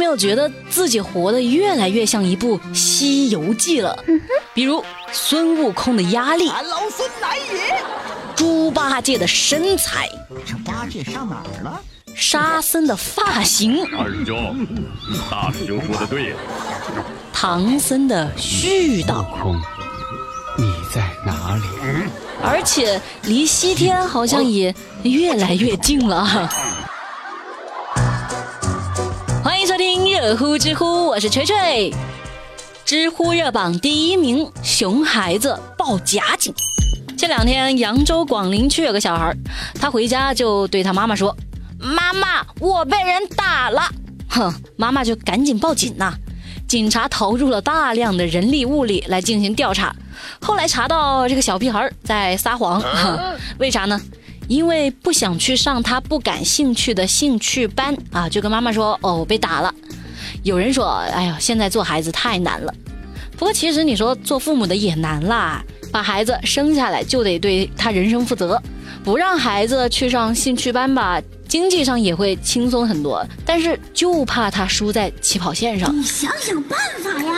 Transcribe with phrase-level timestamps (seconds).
[0.00, 4.02] 没有觉得自己活得越来越像一部《西游记》了？
[4.54, 7.82] 比如孙悟空的压力，俺老孙来也！
[8.34, 10.08] 猪八戒的身材，
[10.46, 11.78] 这八戒上哪儿了？
[12.14, 14.66] 沙僧的发型，二师兄，
[15.30, 16.34] 大师兄说的对，
[17.30, 19.54] 唐僧的絮叨，空，
[20.56, 21.62] 你在哪里？
[22.42, 26.50] 而且离西天好像也越来越近了。
[30.22, 31.90] 热乎知乎，我是锤锤。
[32.84, 36.52] 知乎热榜第一名，熊孩子报假警。
[37.16, 39.34] 这两天扬州广陵区有个小孩，
[39.80, 41.34] 他回家就对他妈妈说。
[41.78, 43.80] 妈妈，我被人打了！
[44.28, 46.12] 哼，妈妈就赶紧报警呐。
[46.68, 49.90] 警察投入了大量的人力物力来进行调查，
[50.42, 52.82] 后来查到这个小屁孩在撒谎，
[53.58, 53.98] 为啥呢？
[54.48, 59.74] 因为不想去上他不感兴趣的兴趣班啊，就跟妈妈说：“哦，我被打了。”
[60.42, 62.74] 有人说：“哎呀，现在做孩子太难了。”
[63.36, 68.60] 不过其实你说做父母的也难啦，把孩子生下来就得对他人生负责，
[69.02, 71.20] 不让孩子去上兴趣班吧。
[71.48, 75.92] 经济上也会轻松很多，但是就怕他输在起跑线上。
[75.98, 77.34] 你想想办法呀！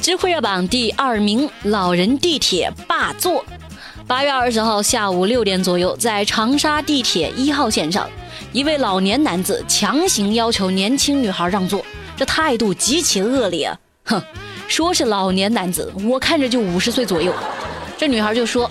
[0.00, 3.44] 知乎热榜第二名，老人地铁霸座。
[4.06, 8.08] 八月二十号下午六点左右，在长沙地铁一号线上，
[8.56, 11.84] 一位老年男子强行要求年轻女孩让座，
[12.16, 13.70] 这态度极其恶劣。
[14.06, 14.18] 哼，
[14.66, 17.34] 说是老年男子，我看着就五十岁左右。
[17.98, 18.70] 这女孩就说。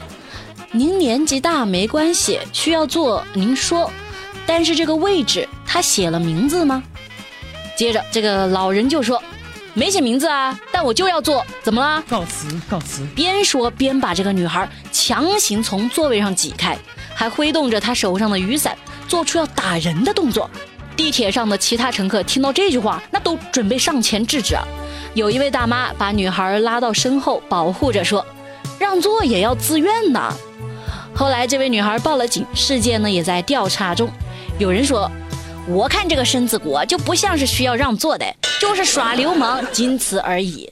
[0.71, 3.89] 您年纪大没关系，需要坐您说，
[4.47, 6.81] 但是这个位置他写了名字吗？
[7.77, 9.21] 接着这个老人就说，
[9.75, 12.03] 没写名字啊，但我就要坐，怎么了？
[12.09, 13.05] 告辞告辞。
[13.15, 16.75] 边说边把这个女孩强行从座位上挤开，
[17.13, 18.75] 还挥动着他手上的雨伞，
[19.07, 20.49] 做出要打人的动作。
[20.95, 24.55] 地铁上的其他乘客听到这句话，那都准备上前制止。
[25.13, 28.25] 有一位大妈把女孩拉到身后保护着，说，
[28.79, 30.33] 让座也要自愿呐。
[31.13, 34.09] 后来，这位女孩报了警，事件呢也在调查中。
[34.57, 35.09] 有人说，
[35.67, 38.25] 我看这个身子骨就不像是需要让座的，
[38.59, 40.71] 就是耍流氓，仅此而已。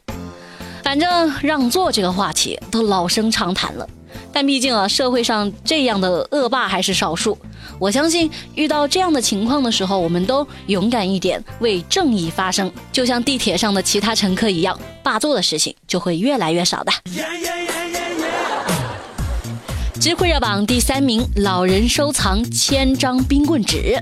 [0.84, 3.88] 反正让座这个话题都老生常谈了，
[4.32, 7.38] 但毕竟啊，社会上这样的恶霸还是少数。
[7.80, 16.92] 我相信遇到这样的情况的时候，我们都勇敢一点，为正义发声，就像地铁上的其他乘客一样，霸座的事情就会越来越少的。
[20.00, 23.98] 知乎热榜第三名，老人收藏千张冰棍纸。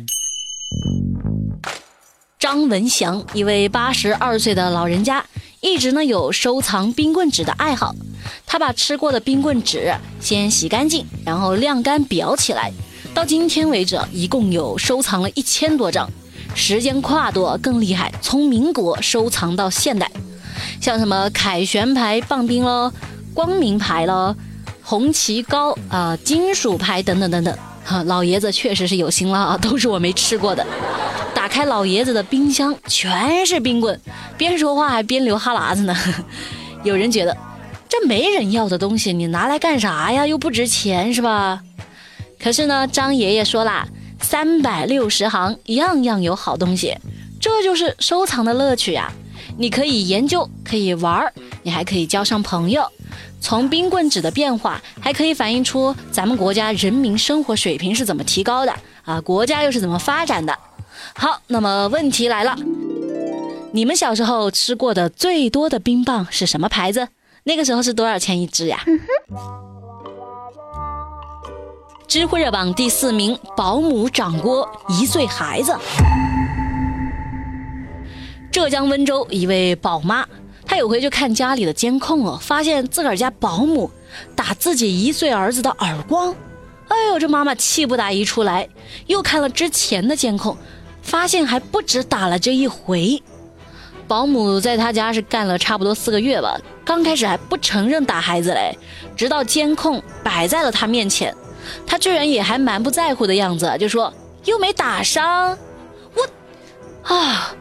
[2.40, 5.24] 张文祥，一位八十二岁的老人家，
[5.60, 7.94] 一直呢有收藏冰棍纸的爱好。
[8.48, 12.72] 他把吃过的冰棍纸先洗干净，然后晾干裱起来。
[13.14, 16.10] 到今天为止，一共有收藏了一千多张，
[16.56, 20.10] 时间跨度更厉害，从民国收藏到现代，
[20.80, 22.92] 像什么凯旋牌棒冰喽，
[23.34, 24.36] 光明牌喽。
[24.84, 30.66] 红旗糕啊，金属牌等等等等，哈，老爷子确实是有心了啊，都是我没吃过的。
[31.36, 34.00] 打开老爷子的冰箱，全是冰棍，
[34.38, 35.96] 边说话还边流哈喇子呢。
[36.84, 37.38] 有人觉得
[37.88, 40.26] 这没人要的东西，你拿来干啥呀？
[40.26, 41.62] 又不值钱是吧？
[42.42, 43.88] 可是呢，张爷爷说啦，
[44.20, 46.98] 三百六十行，样样有好东西，
[47.40, 49.12] 这就是收藏的乐趣呀。
[49.58, 51.32] 你可以研究，可以玩儿，
[51.62, 52.84] 你还可以交上朋友。
[53.40, 59.20] 从冰棍纸的变化，还可以反映出咱们国家人民生活水平是怎么提高的啊？
[59.22, 60.58] 国家又是怎么发展的？
[61.14, 62.56] 好，那么问题来了，
[63.72, 67.08] 你们小时候吃过的最多的冰棒是什么牌子？
[67.44, 68.84] 那个时候是多少钱一支呀？
[72.12, 75.74] 知乎热榜第四名，保姆掌掴一岁孩子。
[78.52, 80.28] 浙江温州一位宝妈。
[80.66, 83.90] 她有回就看家里的监控哦，发现自个儿家保姆
[84.36, 86.36] 打自己一岁儿子的耳光，
[86.90, 88.68] 哎呦，这妈妈气不打一处来。
[89.08, 90.58] 又看了之前的监控，
[91.02, 93.24] 发现还不止打了这一回。
[94.06, 98.78] 保姆在他家是干了差不多四个月吧，刚开始还不承认打孩子嘞，
[99.16, 101.34] 直到监控摆在了他面前，
[101.86, 104.14] 他居然也还蛮不在乎的样子，就说
[104.46, 105.58] 又没打伤，
[106.16, 107.56] 我啊。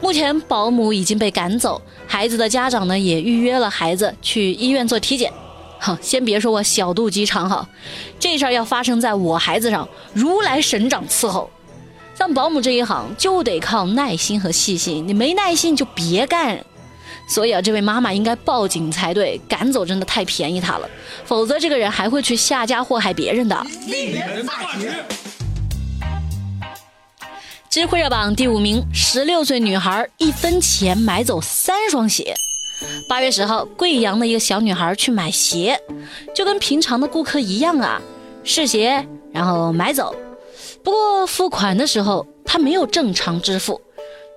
[0.00, 5.32] 目前保姆已经被赶走，孩子的家长呢也预约了孩子去医院做体检。
[5.80, 7.66] 哼，先别说我小肚鸡肠哈，
[8.18, 11.48] 这事儿要发生在我孩子上，如来神掌伺候。
[12.14, 16.62] 像保姆这一行就得靠耐心和细心，你没耐心就别干。
[17.26, 20.88] 所以啊，这位妈妈应该报警才对，赶走真的太便宜她了，
[21.24, 23.66] 否则这个人还会去下家祸害别人的。
[27.70, 32.34] 知乎热榜第五名，十六岁女孩一分钱买走三双鞋。
[33.08, 35.80] 八月十号，贵阳的一个小女孩去买鞋，
[36.34, 38.00] 就跟平常的顾客一样啊，
[38.44, 40.14] 试鞋，然后买走。
[40.84, 43.80] 不过付款的时候，她没有正常支付，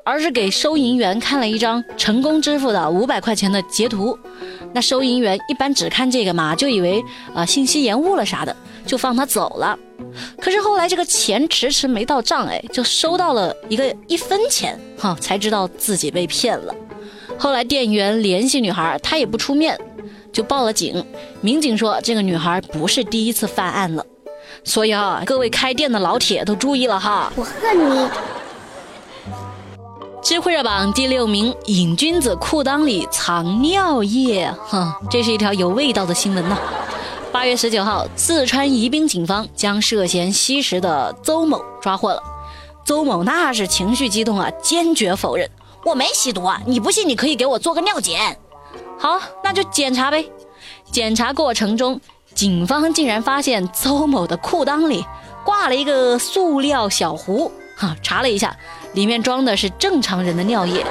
[0.07, 4.17] 而是给收银员看了一张成功支付的五百块钱的截图。
[4.73, 7.03] 那收银员一般只看这个嘛，就以为
[7.35, 8.55] 啊信息延误了啥的，
[8.85, 9.77] 就放他走了。
[10.39, 16.73] 可是后来这个钱迟迟没到账，哎，就收到了一个一分钱，哈，才知道自己被骗了。
[17.37, 19.77] 后来店员联系女孩，她也不出面，
[20.31, 21.05] 就报了警。
[21.41, 24.05] 民警说这个女孩不是第一次犯案了，
[24.63, 27.29] 所以啊，各位开店的老铁都注意了哈。
[27.35, 28.09] 我恨你！
[30.27, 36.57] 知乎热榜第六名，瘾君子裤裆里藏尿液，哼，这是一条有味道的新闻呢。
[37.31, 42.21] 八月十九号，四川宜宾警方将涉嫌吸食的邹某抓获了。
[42.83, 45.49] 邹某那是情绪激动啊，坚决否认。
[45.85, 46.61] 我没吸毒啊！
[46.65, 48.37] 你不信，你可以给我做个尿检。
[48.99, 50.29] 好，那就检查呗。
[50.91, 52.01] 检查过程中，
[52.35, 55.05] 警方竟然发现邹某的裤裆里
[55.45, 57.49] 挂了一个塑料小壶。
[57.77, 58.57] 哈，查了一下，
[58.97, 60.83] 里面装的是正常人的尿液。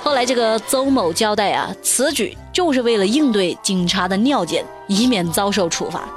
[0.00, 6.08] 后来这个邹某交代啊，此举就是为了应对警察的尿检，以免遭受处罚。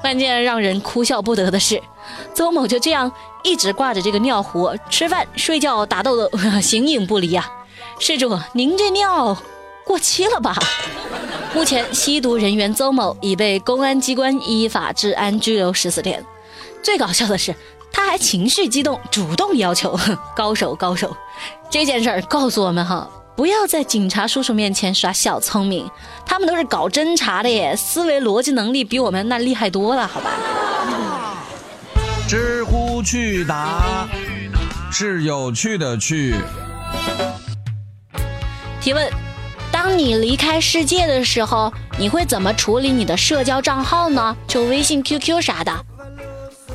[0.00, 1.78] 关键让人哭笑不得的是，
[2.32, 3.12] 邹某就这样
[3.42, 6.30] 一直挂着这个尿壶，吃饭、睡觉、打豆豆，
[6.62, 7.46] 形影不离啊。
[7.98, 9.36] 施主，您这尿
[9.84, 10.56] 过期了吧？
[11.54, 16.24] 目前吸毒人员邹某已被公安机关依法治安拘留十四天。
[16.82, 17.54] 最搞笑的是，
[17.92, 19.98] 他还情绪激动，主动要求
[20.36, 21.16] 高手高手。
[21.68, 25.88] 这件事儿告诉我们哈，不要在警察叔叔面前耍小聪明，
[26.26, 30.30] 他们都是搞侦查的耶，思维逻辑能力比我们那厉害多了，好吧？
[32.28, 34.08] 知乎去答
[34.92, 36.36] 是有趣的去。
[38.80, 39.10] 提问：
[39.72, 44.36] 当你离开世界的时候，你会怎么处理你的社交账号呢？
[44.46, 45.72] 就微信、QQ 啥的，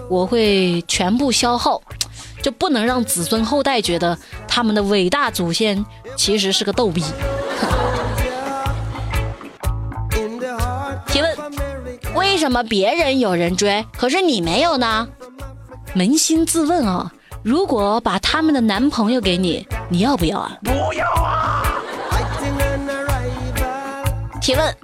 [0.10, 1.81] 我会全部消耗，
[2.42, 4.18] 就不能让子孙后代觉得
[4.48, 5.86] 他们的伟大祖先
[6.16, 7.04] 其实是个逗逼。
[11.07, 11.36] 提问：
[12.13, 15.07] 为什么别人有人追，可是你没有呢？
[15.96, 17.12] 扪心自问啊，
[17.42, 20.58] 如果把他们的男朋友给你，你要不要啊？
[20.62, 21.63] 不要啊！
[24.42, 24.75] 提问：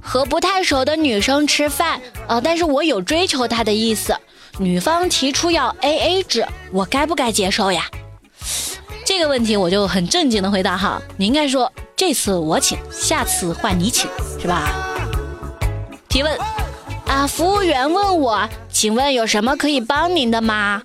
[0.00, 4.14] 和不太熟的女生吃饭，呃，但是我有追求她的意思，
[4.58, 7.84] 女方提出要 A A 制，我该不该接受呀？
[9.04, 14.10] 这个问题我就很正经的回答哈，你应该说这次我请，下次换你请，
[14.40, 14.70] 是吧？
[16.08, 16.38] 提问：
[17.06, 20.82] 啊，服务员问我，请问有什么可以帮您的吗？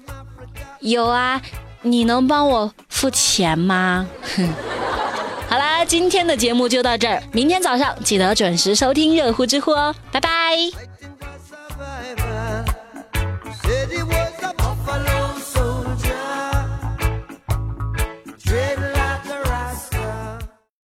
[0.80, 1.42] 有啊，
[1.81, 4.08] 你能帮我付钱吗？
[4.36, 4.48] 哼。
[5.50, 10.93] 好啦，今天的节目就到这儿，明天早上记得准时收听热乎知乎哦，拜拜。